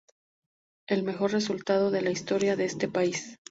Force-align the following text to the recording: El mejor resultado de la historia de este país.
El 0.87 1.03
mejor 1.03 1.31
resultado 1.31 1.91
de 1.91 2.01
la 2.01 2.09
historia 2.09 2.55
de 2.55 2.65
este 2.65 2.87
país. 2.87 3.37